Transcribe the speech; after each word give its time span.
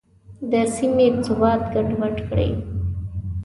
د 0.51 0.53
سیمې 0.75 1.07
ثبات 1.25 1.61
ګډوډ 1.73 2.15
کړي. 2.27 2.49